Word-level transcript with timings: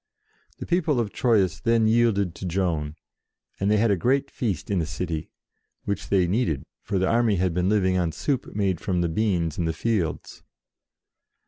The 0.57 0.65
people 0.65 0.99
of 0.99 1.13
Troyes 1.13 1.59
then 1.59 1.85
yielded 1.85 2.33
to 2.33 2.45
Joan, 2.47 2.95
and 3.59 3.69
they 3.69 3.77
had 3.77 3.91
a 3.91 3.95
great 3.95 4.31
feast 4.31 4.71
in 4.71 4.79
the 4.79 4.87
city, 4.87 5.29
which 5.83 6.09
they 6.09 6.25
needed, 6.25 6.63
for 6.81 6.97
the 6.97 7.07
army 7.07 7.35
had 7.35 7.53
been 7.53 7.69
living 7.69 7.99
on 7.99 8.11
soup 8.11 8.55
made 8.55 8.81
from 8.81 9.01
the 9.01 9.09
beans 9.09 9.59
in 9.59 9.65
the 9.65 9.73
fields. 9.73 10.41